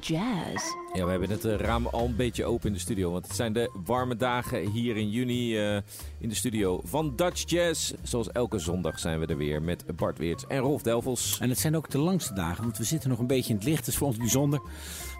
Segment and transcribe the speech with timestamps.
[0.00, 0.64] Jazz.
[0.92, 3.12] Ja, we hebben het eh, raam al een beetje open in de studio.
[3.12, 5.76] Want het zijn de warme dagen hier in juni eh,
[6.18, 7.92] in de studio van Dutch Jazz.
[8.02, 11.38] Zoals elke zondag zijn we er weer met Bart Weerts en Rolf Delvels.
[11.40, 13.64] En het zijn ook de langste dagen, want we zitten nog een beetje in het
[13.64, 13.78] licht.
[13.78, 14.60] Dat is voor ons bijzonder.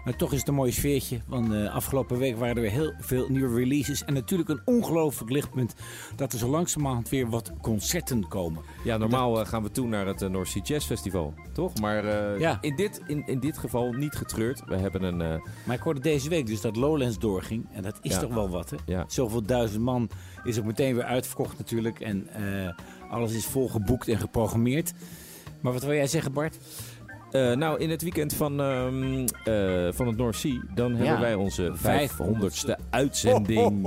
[0.09, 1.19] Maar toch is het een mooi sfeertje.
[1.27, 4.03] Want eh, afgelopen week waren er weer heel veel nieuwe releases.
[4.05, 5.73] En natuurlijk een ongelooflijk lichtpunt
[6.15, 8.63] dat er zo langzamerhand weer wat concerten komen.
[8.83, 11.79] Ja, normaal eh, gaan we toe naar het uh, North Sea Jazz Festival, toch?
[11.79, 12.57] Maar eh, Ja.
[12.61, 14.61] in, dit, in, in dit geval niet getreurd.
[14.65, 15.21] We hebben een...
[15.21, 17.67] eh, Maar ik hoorde deze week dus dat Lowlands doorging.
[17.71, 18.19] En dat is Ja.
[18.19, 18.77] toch wel wat, hè?
[18.85, 19.03] Ja.
[19.07, 20.09] Zoveel duizend man
[20.43, 21.99] is ook meteen weer uitverkocht natuurlijk.
[21.99, 22.69] En eh,
[23.11, 24.93] alles is volgeboekt en geprogrammeerd.
[25.61, 26.57] Maar wat wil jij zeggen, Bart?
[27.31, 31.33] Eh, nou, in het weekend van, ehm, eh, van het North Sea, dan hebben wij
[31.33, 33.85] onze 500ste uitzending.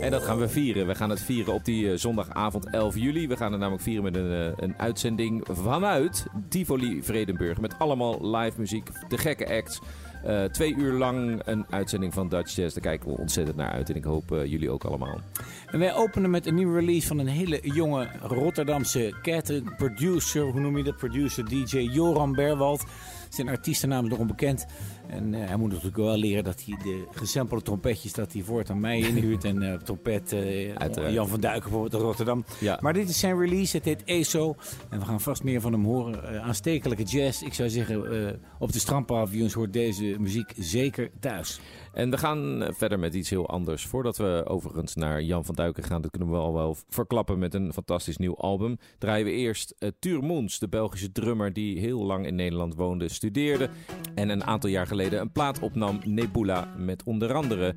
[0.00, 0.86] En dat gaan we vieren.
[0.86, 3.28] We gaan het vieren op die eh, zondagavond 11 juli.
[3.28, 7.60] We gaan het namelijk vieren met een, een uitzending vanuit Tivoli Vredenburg.
[7.60, 9.80] Met allemaal live muziek, de gekke acts.
[10.24, 12.74] Eh, twee uur lang een uitzending van Dutch Jazz.
[12.74, 13.90] Daar kijken we ontzettend naar uit.
[13.90, 15.20] En ik hoop eh, jullie ook allemaal.
[15.66, 20.60] En wij openen met een nieuwe release van een hele jonge Rotterdamse cat, producer, hoe
[20.60, 20.96] noem je dat?
[20.96, 22.84] Producer, DJ Joran Berwald.
[23.28, 24.66] Zijn artiestennaam is nog onbekend.
[25.06, 28.70] En eh, hij moet natuurlijk wel leren dat hij de gesampelde trompetjes dat hij voort
[28.70, 29.44] aan mij inhuurt.
[29.44, 31.12] en eh, trompet eh.
[31.12, 32.44] Jan van Duiken bijvoorbeeld Rotterdam.
[32.60, 32.78] Ja.
[32.80, 34.56] Maar dit is zijn release, het heet ESO.
[34.88, 36.42] En we gaan vast meer van hem horen.
[36.42, 37.42] Aanstekelijke jazz.
[37.42, 41.60] Ik zou zeggen, op de strandpaviljoens hoort deze muziek zeker thuis.
[41.94, 43.86] En we gaan eh, verder met iets heel anders.
[43.86, 47.54] Voordat we overigens naar Jan van Duiken gaan, dat kunnen we al wel verklappen met
[47.54, 48.78] een fantastisch nieuw album.
[48.98, 50.20] Draaien we eerst uh, Tuur
[50.58, 53.68] de Belgische drummer die heel lang in Nederland woonde, studeerde.
[54.14, 57.74] En een aantal jaar geleden een plaat opnam, Nebula, met onder andere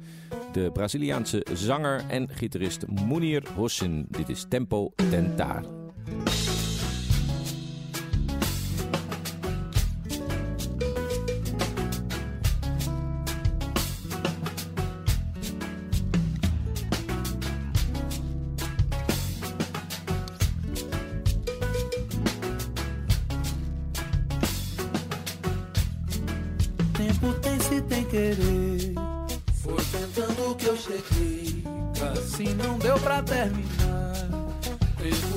[0.51, 4.05] de Braziliaanse zanger en gitarist Munir Hossin.
[4.09, 5.63] Dit is Tempo Tentar.
[28.17, 28.93] Querer.
[29.61, 31.63] Foi tentando que eu cheguei.
[32.11, 34.13] Assim não deu pra terminar.
[34.97, 35.36] Tempo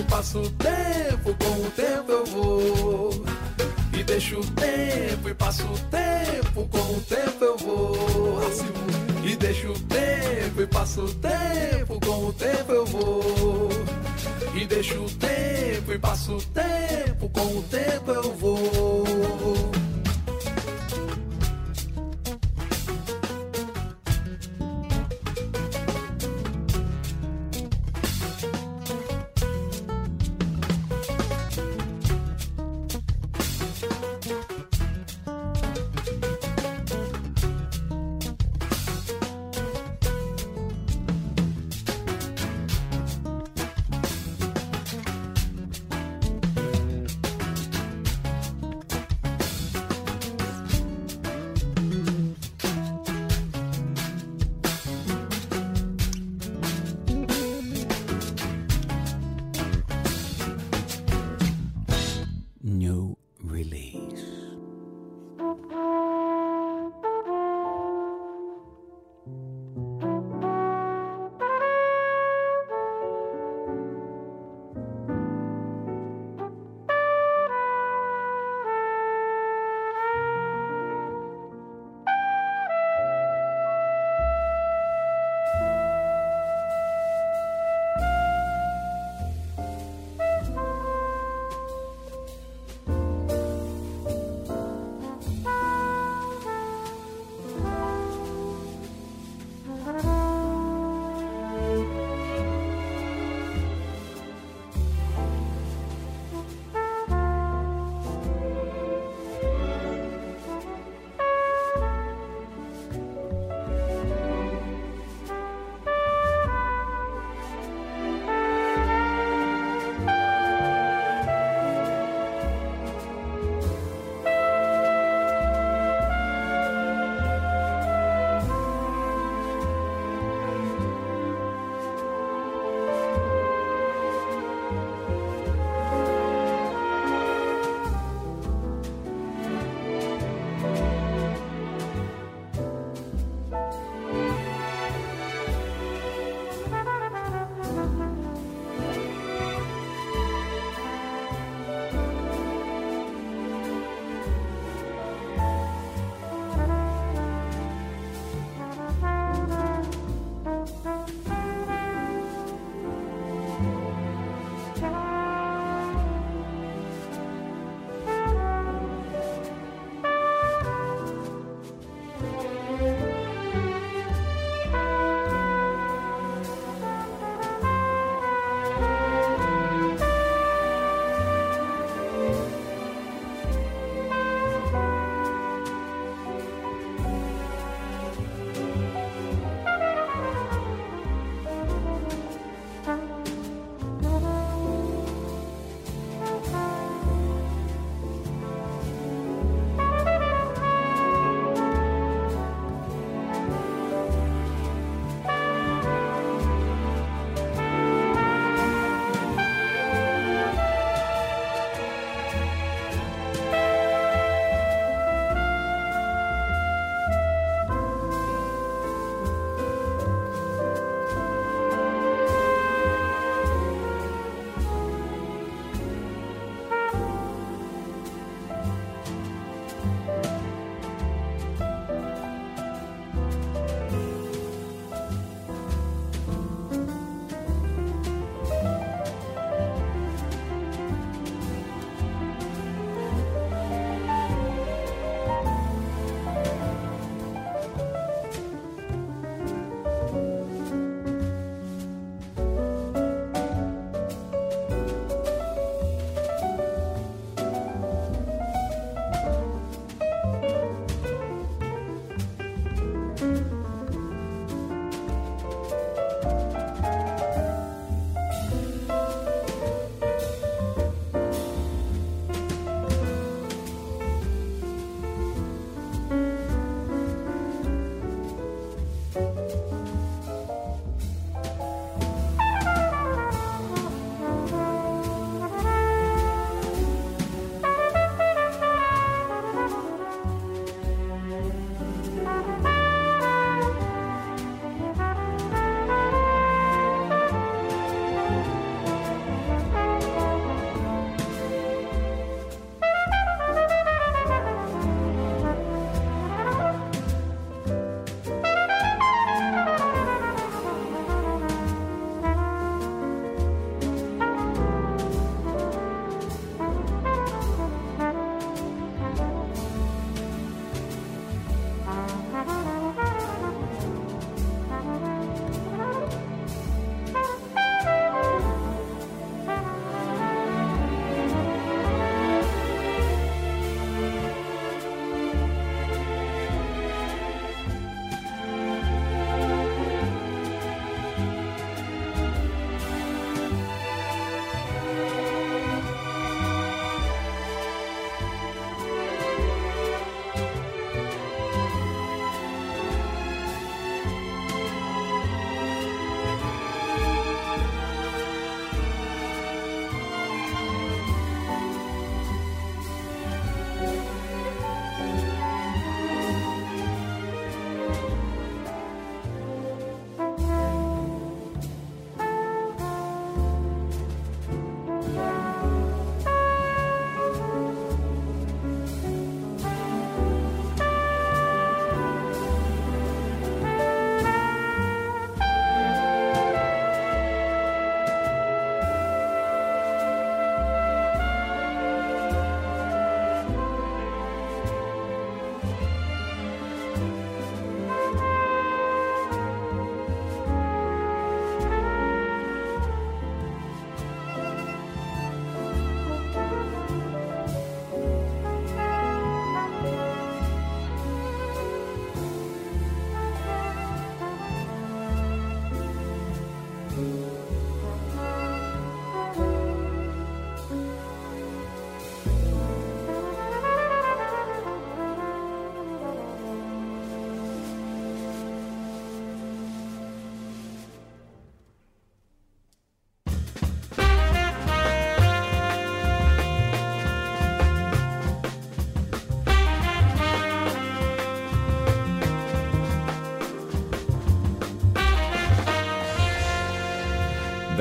[0.00, 3.10] e passa o tempo, com o tempo eu vou.
[3.92, 8.40] E deixa o tempo e passa o tempo, com o tempo eu vou.
[9.22, 13.68] E deixa o tempo e passa o tempo, com o tempo eu vou.
[14.54, 17.62] E deixa o tempo e passa o tempo, com o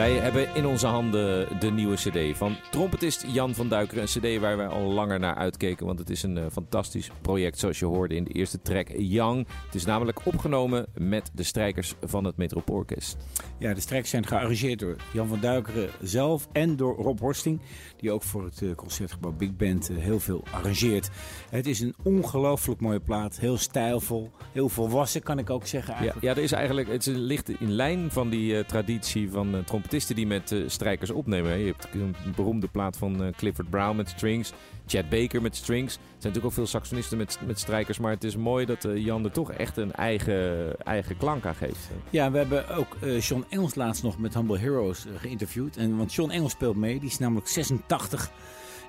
[0.10, 4.04] Wij hebben in onze handen de nieuwe cd van trompetist Jan van Duikeren.
[4.04, 7.60] Een cd waar wij al langer naar uitkeken, want het is een uh, fantastisch project
[7.60, 9.48] zoals je hoorde in de eerste track Young.
[9.66, 13.18] Het is namelijk opgenomen met de strijkers van het Metropoolorkest.
[13.58, 17.62] Ja, de strijkers zijn gearrangeerd door Jan van Duikeren zelf en door Rob Horsting,
[17.98, 21.10] die ook voor het uh, Concertgebouw Big Band uh, heel veel arrangeert.
[21.50, 26.26] Het is een ongelooflijk mooie plaat, heel stijlvol, heel volwassen kan ik ook zeggen eigenlijk.
[26.26, 30.28] Ja, ja er is eigenlijk, het ligt in lijn van die traditie van trompetisten die
[30.28, 31.58] met uh, strijkers opnemen.
[31.58, 34.52] Je hebt een beroemde plaat van uh, Clifford Brown met strings.
[34.88, 35.94] Chad Baker met strings.
[35.94, 38.00] Er zijn natuurlijk ook veel saxonisten met, met strijkers.
[38.00, 41.56] Maar het is mooi dat uh, Jan er toch echt een eigen, eigen klank aan
[41.56, 41.90] geeft.
[42.10, 45.78] Ja, we hebben ook Sean Engels laatst nog met Humble Heroes geïnterviewd.
[45.78, 47.00] En, want Sean Engels speelt mee.
[47.00, 48.32] Die is namelijk 86.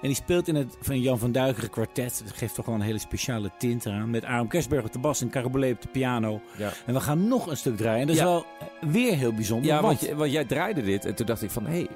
[0.02, 2.22] En die speelt in het van Jan van Duikeren kwartet.
[2.24, 4.10] Dat geeft toch wel een hele speciale tint eraan.
[4.10, 6.40] Met Aram Kersberg op de bas en Carabolet op de piano.
[6.56, 6.72] Ja.
[6.86, 8.00] En we gaan nog een stuk draaien.
[8.00, 8.46] En dat is wel
[8.80, 9.66] weer heel bijzonder.
[9.66, 11.04] Ja, want, want, want, jij draaide dit.
[11.04, 11.88] En toen dacht ik van, hé, hey,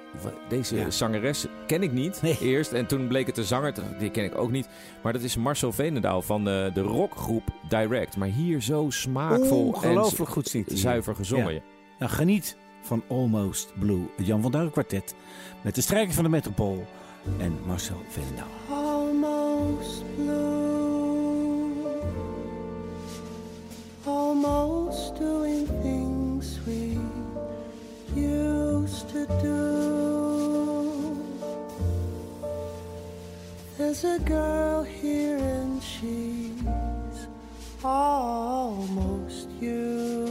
[0.48, 2.72] deze zangeres ken ik niet eerst.
[2.72, 4.68] En toen bleek het de zanger, die ken ik ook niet.
[5.02, 8.16] Maar dat is Marcel Veenendaal van de, de rockgroep Direct.
[8.16, 11.62] Maar hier zo smaakvol Ongelooflijk goed zingt zuiver gezongen.
[11.98, 14.06] Nou, geniet van Almost Blue.
[14.16, 15.14] Het Jan van Duikeren kwartet.
[15.62, 16.86] Met de strijker van de Metropool
[17.38, 18.46] en Marcel Veenendaal.
[18.70, 22.02] Almost blue,
[24.06, 26.98] almost doing things we
[28.14, 29.84] used to do.
[33.78, 37.28] There's a girl here and she's
[37.82, 40.23] almost you.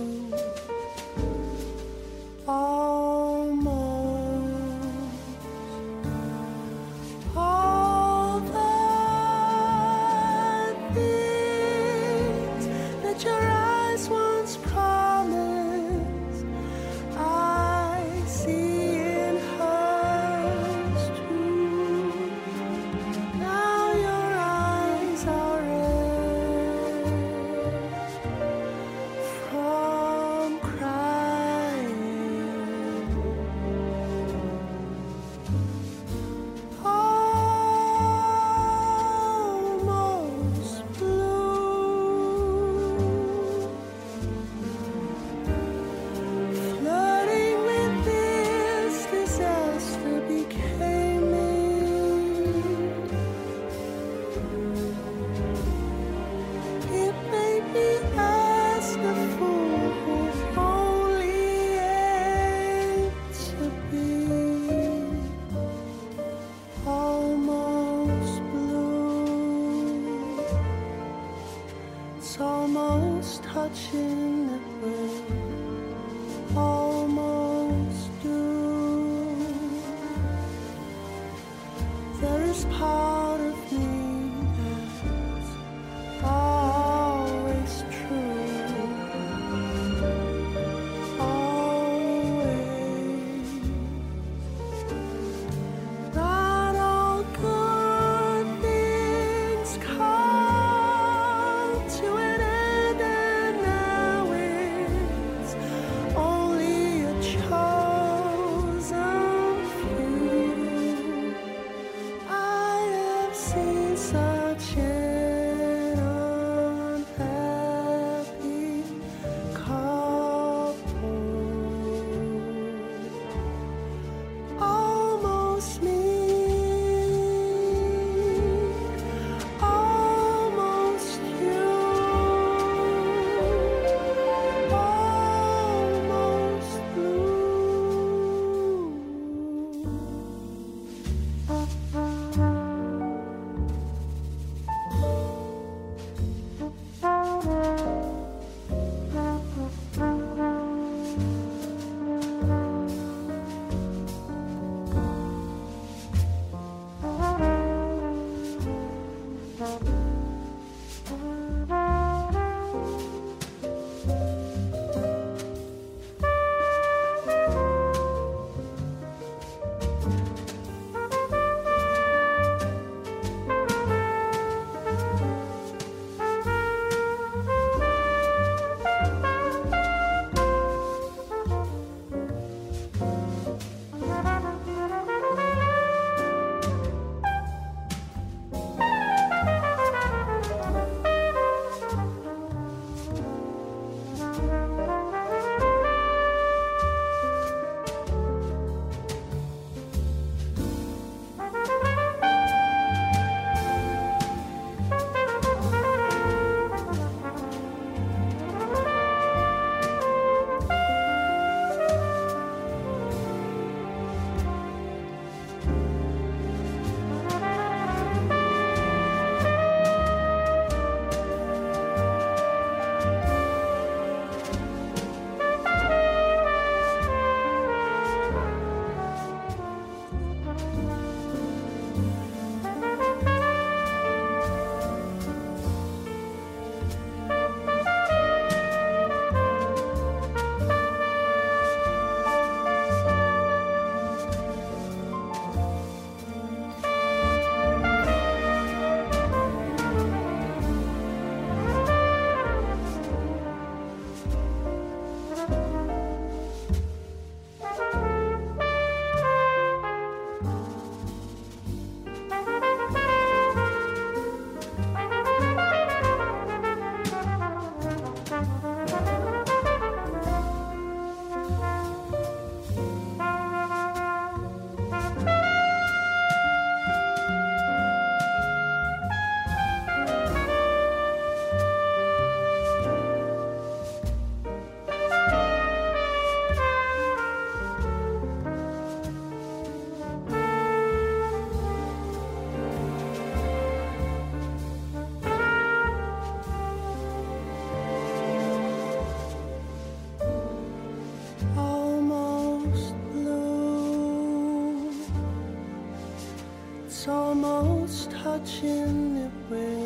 [308.46, 308.68] 千
[309.14, 309.83] 年未。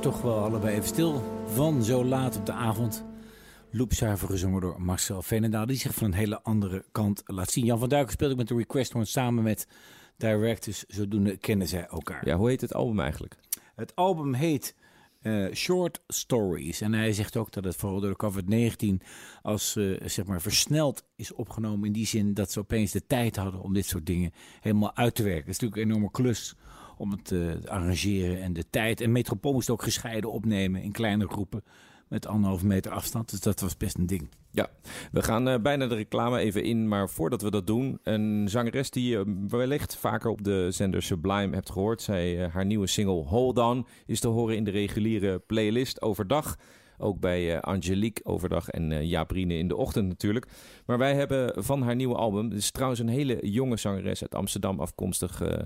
[0.00, 3.04] Toch wel allebei even stil van zo laat op de avond.
[3.70, 7.64] Loopzuiver gezongen door Marcel Veenendaal, die zich van een hele andere kant laat zien.
[7.64, 9.66] Jan van Duiken speelde ook met de Request Horn samen met
[10.16, 10.84] Directors.
[10.88, 12.26] Zodoende kennen zij elkaar.
[12.26, 13.36] Ja, hoe heet het album eigenlijk?
[13.74, 14.74] Het album heet
[15.20, 16.80] eh, Short Stories.
[16.80, 19.06] En hij zegt ook dat het vooral door de COVID-19
[19.42, 21.86] als eh, zeg maar versneld is opgenomen.
[21.86, 25.14] In die zin dat ze opeens de tijd hadden om dit soort dingen helemaal uit
[25.14, 25.44] te werken.
[25.44, 26.54] Het is natuurlijk een enorme klus
[26.98, 29.00] om het eh, te arrangeren en de tijd.
[29.00, 31.62] En Metropool moest ook gescheiden opnemen in kleine groepen
[32.08, 33.30] met anderhalve meter afstand.
[33.30, 34.28] Dus dat was best een ding.
[34.50, 34.68] Ja,
[35.12, 36.88] we gaan eh, bijna de reclame even in.
[36.88, 41.54] Maar voordat we dat doen, een zangeres die je wellicht vaker op de zender Sublime
[41.54, 42.02] hebt gehoord.
[42.02, 46.56] Zij, eh, haar nieuwe single Hold On is te horen in de reguliere playlist overdag.
[46.98, 50.46] Ook bij eh, Angelique overdag en eh Jabrine in de ochtend natuurlijk.
[50.86, 54.34] Maar wij hebben van haar nieuwe album, het is trouwens een hele jonge zangeres uit
[54.34, 55.58] Amsterdam afkomstig, eh,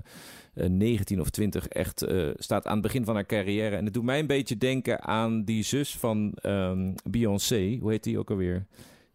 [0.53, 2.05] eh, 19 of 20, echt
[2.37, 3.75] staat aan het begin van haar carrière.
[3.75, 8.03] En het doet mij een beetje denken aan die zus van ehm, Beyoncé, hoe heet
[8.03, 8.65] die ook alweer?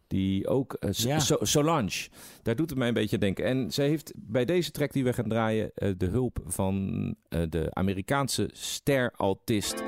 [0.07, 1.19] Die ook, Ja.
[1.19, 2.07] So- Solange,
[2.43, 3.45] daar doet het mij een beetje denken.
[3.45, 7.15] En zij heeft bij deze track die we gaan draaien de hulp van
[7.49, 9.83] de Amerikaanse ster-altist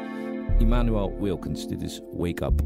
[0.62, 1.68] Emmanuel Wilkins.
[1.68, 2.62] Dit is Wake Up.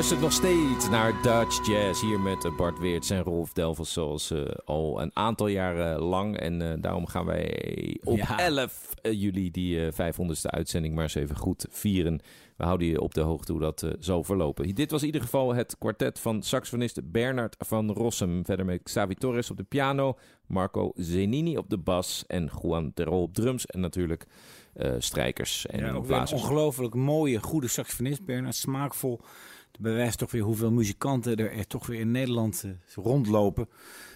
[0.00, 4.30] Luistert nog steeds naar Dutch Jazz hier met eh, Bart Weerts en Rolf Delvels zoals
[4.30, 6.36] uh, al een aantal jaren lang.
[6.36, 8.38] En uh, daarom gaan wij op ja.
[8.38, 12.20] 11 juli die 500ste uitzending maar eens even goed vieren.
[12.56, 14.74] We houden je op de hoogte hoe dat zal verlopen.
[14.74, 18.44] Dit was in ieder geval het kwartet van saxofonist Bernard van Rossum.
[18.44, 23.22] Verder met Xavi Torres op de piano, Marco Zenini op de bas en Juan Terol
[23.22, 23.66] op drums.
[23.66, 24.26] En natuurlijk
[24.98, 28.24] strijkers en ja, ook een ongelooflijk mooie, goede saxofonist.
[28.24, 29.20] Bernard, smaakvol
[29.80, 33.68] bewijst toch weer hoeveel muzikanten er, er toch weer in Nederland uh, rondlopen.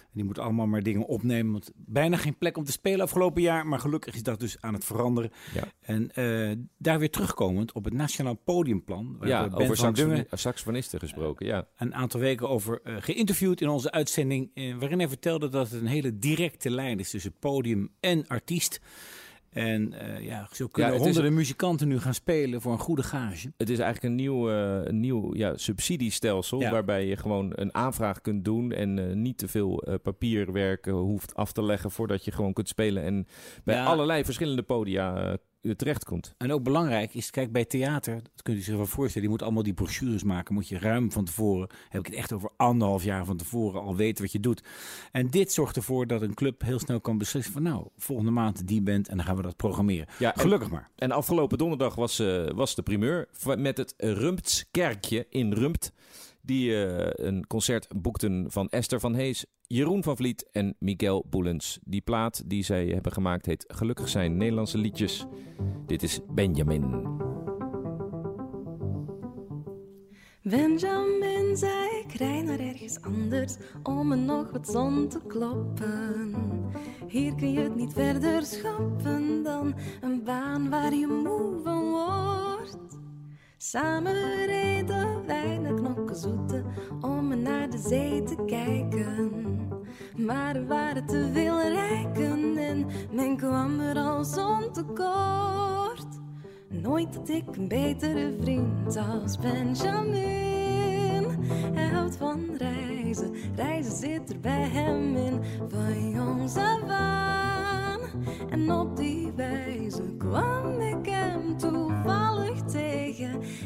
[0.03, 1.51] En die moeten allemaal maar dingen opnemen.
[1.51, 3.67] Want bijna geen plek om te spelen afgelopen jaar.
[3.67, 5.31] Maar gelukkig is dat dus aan het veranderen.
[5.53, 5.63] Ja.
[5.79, 9.15] En uh, daar weer terugkomend op het Nationaal Podiumplan.
[9.19, 11.45] Waar ja, over saxofoni saxofonisten gesproken.
[11.45, 11.67] Ja.
[11.77, 14.51] Een aantal weken over uh, geïnterviewd in onze uitzending.
[14.79, 18.79] waarin hij vertelde dat het een hele directe lijn is tussen podium en artiest.
[19.55, 23.53] En uh, ja, zo kunnen ja, honderden muzikanten nu gaan spelen voor een goede gage.
[23.57, 28.45] Het is eigenlijk een nieuw, uh, nieuw ja, subsidiestelsel waarbij je gewoon een aanvraag kunt
[28.45, 32.67] doen en uh, niet te veel papierwerk hoeft af te leggen voordat je gewoon kunt
[32.67, 33.27] spelen en
[33.63, 35.37] bij allerlei verschillende podia
[35.75, 36.33] terechtkomt.
[36.37, 39.41] En ook belangrijk is, kijk, bij theater, dat kunt u zich wel voorstellen, je moet
[39.41, 43.03] allemaal die brochures maken, moet je ruim van tevoren, heb ik het echt over anderhalf
[43.03, 44.63] jaar van tevoren al weten wat je doet.
[45.11, 48.67] En dit zorgt ervoor dat een club heel snel kan beslissen van nou, volgende maand
[48.67, 50.07] die bent en dan gaan we dat programmeren.
[50.19, 50.89] Ja, Gelukkig maar.
[50.95, 55.93] En afgelopen donderdag was, uh, was de primeur met het Rumptskerkje in Rumpt
[56.45, 61.79] die uh, een concert boekten van Esther van Hees, Jeroen van Vliet en Miguel Boelens.
[61.83, 65.25] Die plaat die zij hebben gemaakt heet Gelukkig zijn Nederlandse liedjes.
[65.85, 67.13] Dit is Benjamin.
[70.41, 76.35] Benjamin zei ik rij naar ergens anders om me nog wat zon te kloppen.
[77.07, 83.04] Hier kun je het niet verder schappen dan een baan waar je moe van wordt.
[83.69, 86.65] Samen reden wij naar knokkenzoeten
[87.01, 89.31] om naar de zee te kijken.
[90.17, 96.07] Maar er waren te veel rijken en men kwam er als ontekort.
[96.69, 101.27] Nooit had ik een betere vriend als Benjamin.
[101.73, 105.41] Hij houdt van reizen, reizen zit er bij hem in.
[105.67, 107.99] Van jongs af aan.
[108.49, 111.84] En op die wijze kwam ik hem toevallig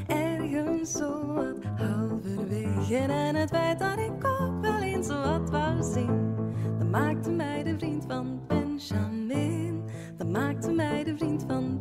[0.08, 2.96] Ergens zo wat halverwege.
[2.98, 6.36] En het feit dat ik ook wel eens wat wou zien.
[6.78, 9.84] Dat maakte mij de vriend van Benjamin.
[10.18, 11.79] Dat maakte mij de vriend van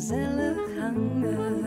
[0.00, 1.59] gezellig hangen.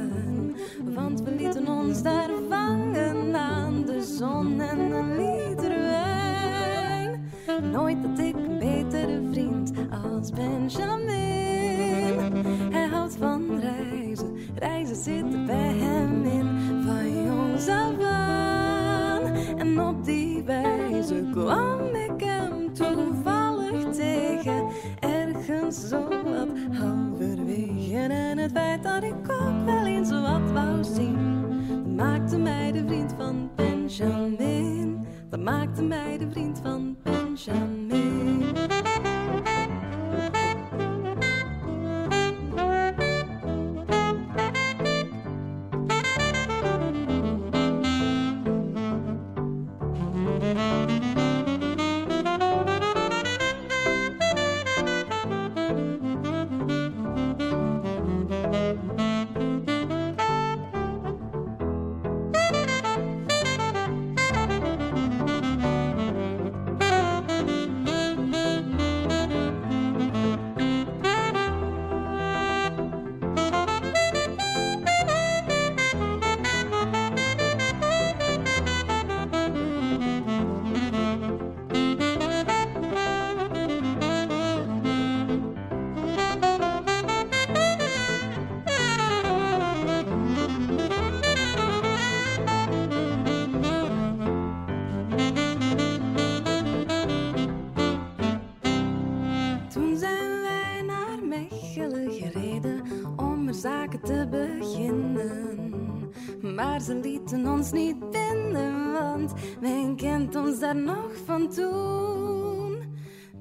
[107.23, 112.77] Lieten ons niet binnen, want men kent ons daar nog van toen.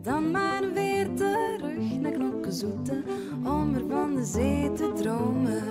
[0.02, 3.02] Dan maar weer terug naar Knokkenzoete
[3.44, 5.62] om er van de zee te dromen.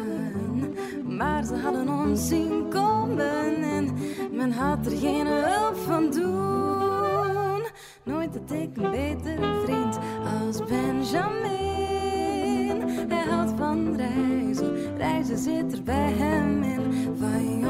[1.17, 3.93] Maar ze hadden ons zien komen en
[4.31, 7.63] men had er geen hulp van doen.
[8.03, 9.99] Nooit had ik een betere vriend
[10.39, 11.61] als Benjamin.
[13.07, 16.81] Hij houdt van reizen, reizen zit er bij hem in.
[17.19, 17.60] Van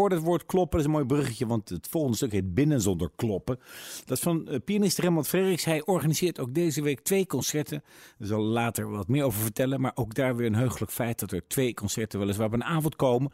[0.00, 2.80] hoorde het woord kloppen, dat is een mooi bruggetje, want het volgende stuk heet Binnen
[2.80, 3.58] zonder kloppen.
[4.04, 5.64] Dat is van uh, pianist Remmond Frederiks.
[5.64, 7.82] Hij organiseert ook deze week twee concerten.
[8.18, 11.32] Daar zal later wat meer over vertellen, maar ook daar weer een heugelijk feit dat
[11.32, 13.32] er twee concerten weliswaar op een avond komen.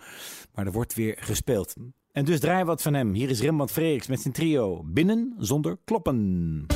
[0.55, 1.75] Maar er wordt weer gespeeld.
[2.12, 3.14] En dus draai wat van hem.
[3.14, 6.67] Hier is Remmond Frederiks met zijn trio Binnen zonder kloppen.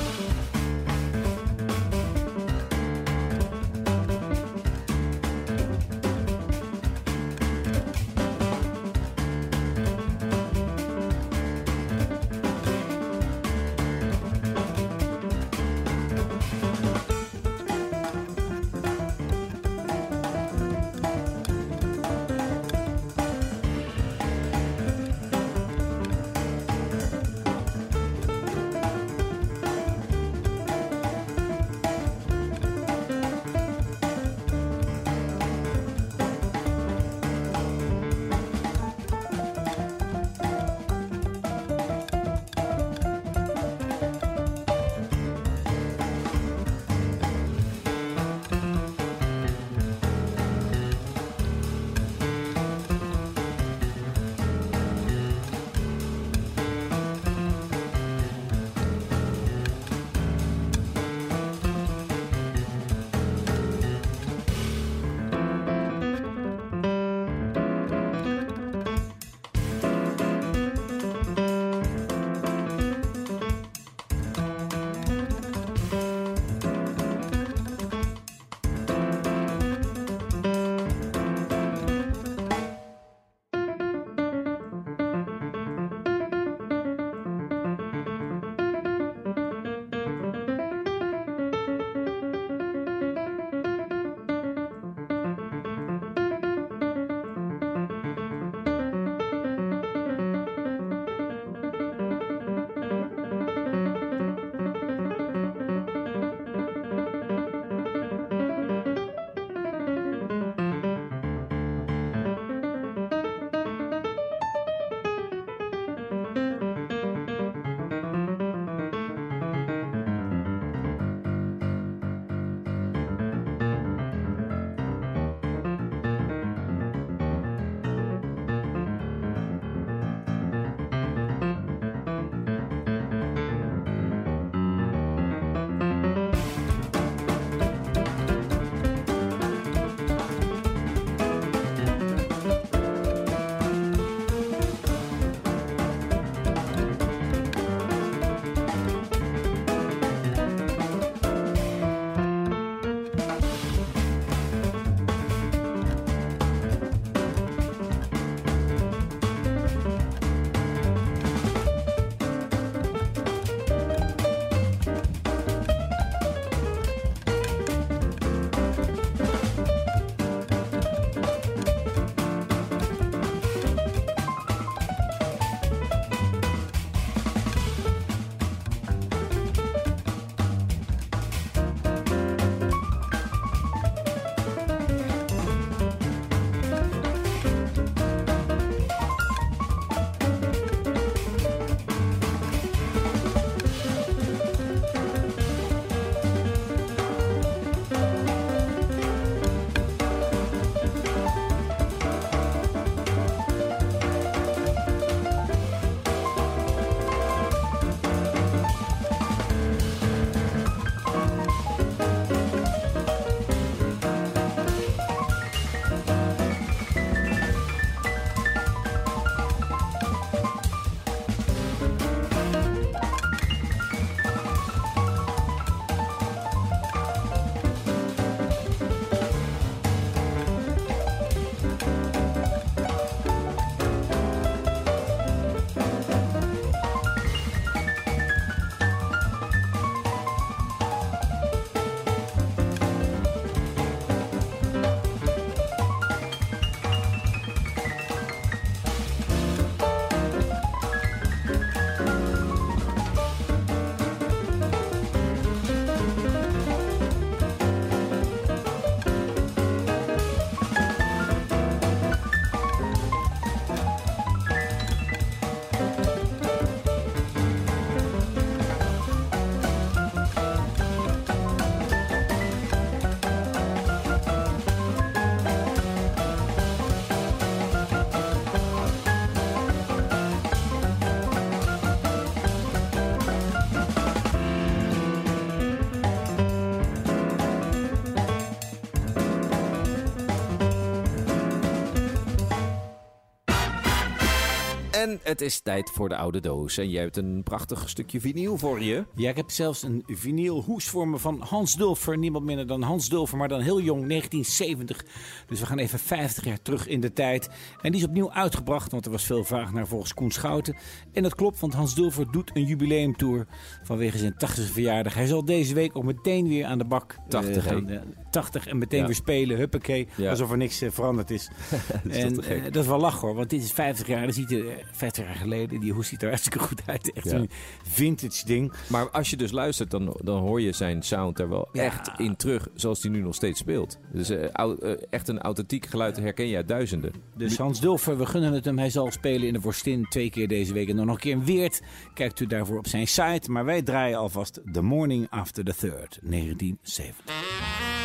[295.01, 296.78] En het is tijd voor de oude doos.
[296.78, 299.05] En jij hebt een prachtig stukje vinyl voor je.
[299.14, 302.18] Ja, ik heb zelfs een vinyl hoes voor me van Hans Dulfer.
[302.18, 305.05] Niemand minder dan Hans Dulfer, maar dan heel jong, 1970.
[305.46, 307.48] Dus we gaan even 50 jaar terug in de tijd.
[307.82, 310.76] En die is opnieuw uitgebracht, want er was veel vraag naar volgens Koen Schouten.
[311.12, 313.46] En dat klopt, want Hans Dulfer doet een jubileumtour
[313.82, 315.14] vanwege zijn 80ste verjaardag.
[315.14, 317.86] Hij zal deze week ook meteen weer aan de bak 80, eh, gaan.
[317.86, 317.94] hè?
[317.96, 319.07] Eh, 80 en meteen Ja.
[319.07, 320.09] weer spelen, huppakee.
[320.16, 320.30] Ja.
[320.30, 321.48] Alsof er niks eh, veranderd is.
[322.05, 324.26] Dat is en eh, dat is wel lach hoor, want dit is 50 jaar.
[324.26, 325.80] Dat ziet er 50 jaar geleden.
[325.80, 327.12] Die hoes ziet er hartstikke goed uit.
[327.12, 327.36] Echt Ja.
[327.36, 327.51] een
[327.82, 328.72] vintage ding.
[328.88, 331.82] Maar als je dus luistert, dan, dan hoor je zijn sound er wel Ja.
[331.82, 333.99] echt in terug, zoals hij nu nog steeds speelt.
[334.12, 337.12] Dus eh, eh, echt een authentiek geluid herken je uit duizenden.
[337.36, 338.78] Dus Hans Dulfer, we gunnen het hem.
[338.78, 340.88] Hij zal spelen in de Vorstin twee keer deze week.
[340.88, 341.80] En dan nog een keer in Weert.
[342.14, 343.51] Kijkt u daarvoor op zijn site.
[343.51, 347.99] Maar wij draaien alvast The Morning After the Third, 1970.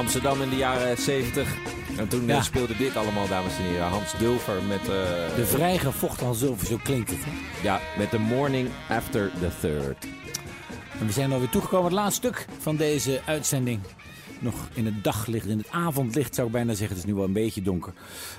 [0.00, 1.56] Amsterdam in de jaren 70.
[1.96, 2.36] En toen Ja.
[2.36, 3.86] eh, speelde dit allemaal, dames en heren.
[3.86, 4.86] Hans Dulfer met, eh,
[5.36, 7.18] De vrijgevochten al zilver, zo klinkt het.
[7.24, 7.30] Hè?
[7.62, 10.04] ja, met The Morning After the Third.
[11.00, 13.80] En we zijn alweer toegekomen aan het laatste stuk van deze uitzending.
[14.38, 16.88] Nog in het daglicht, in het avondlicht zou ik bijna zeggen.
[16.96, 17.92] Het is nu wel een beetje donker.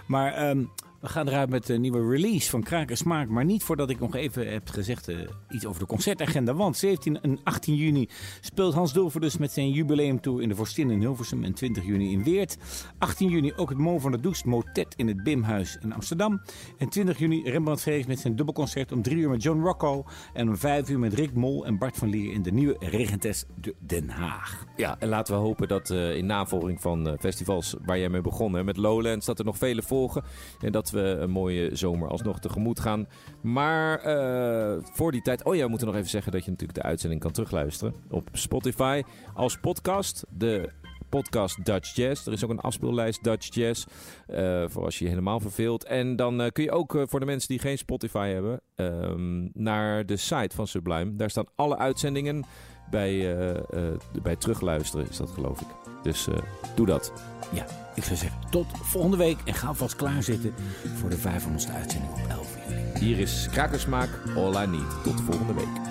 [0.06, 0.64] Maar ehm,
[1.02, 3.28] we gaan eruit met een nieuwe release van Kraak en Smaak.
[3.28, 5.18] Maar niet voordat ik nog even heb gezegd eh,
[5.50, 6.54] iets over de concertagenda.
[6.54, 8.10] Want 17 en 18 juni
[8.42, 11.44] speelt Hans Dulfer dus met zijn jubileumtour in de Vorstin in Hilversum.
[11.44, 12.58] En 20 juni in Weert.
[12.98, 16.42] 18 juni ook het Mo van der Doest motet in het Bimhuis in Amsterdam.
[16.78, 20.06] En 20 juni Rembrandt Vrees met zijn dubbelconcert om 3 uur met John Rocco.
[20.34, 23.46] En om 5 uur met Rick Mol en Bart van Lier in de nieuwe Regentes
[23.62, 24.66] de Den Haag.
[24.76, 28.22] Ja, en laten we hopen dat eh, in navolging van eh, festivals waar jij mee
[28.22, 30.24] begon, met Lowlands, dat er nog vele volgen.
[30.60, 33.08] En dat we een mooie zomer alsnog tegemoet gaan.
[33.42, 36.80] Maar eh, voor die tijd, oh ja, we moeten nog even zeggen dat je natuurlijk
[36.80, 39.02] de uitzending kan terugluisteren op Spotify
[39.34, 40.26] als podcast.
[40.30, 40.70] De
[41.10, 42.28] podcast Dutch Jazz.
[42.28, 43.86] Er is ook een afspeellijst Dutch Jazz.
[44.28, 45.84] eh, voor als je je helemaal verveelt.
[45.84, 48.62] En dan eh, kun je ook voor de mensen die geen Spotify hebben.
[48.76, 51.16] ehm, naar de site van Sublime.
[51.16, 52.44] Daar staan alle uitzendingen
[52.92, 55.68] bij, eh, eh, bij terugluisteren, is dat geloof ik.
[56.04, 56.36] Dus eh,
[56.76, 57.14] doe dat.
[57.54, 57.66] Ja,
[57.96, 59.38] ik zou zeggen tot volgende week.
[59.46, 60.54] En ga vast klaarzitten
[60.96, 63.06] voor de 500ste uitzending op 11 juli.
[63.06, 65.04] Hier is Krakersmaak I Need.
[65.04, 65.91] Tot volgende week.